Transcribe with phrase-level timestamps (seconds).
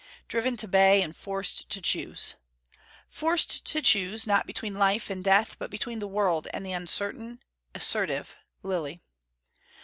[0.27, 2.33] Driven to bay, and forced to choose.
[3.07, 7.43] Forced to choose, not between life and death, but between the world and the uncertain,
[7.75, 9.03] assertive Lilly.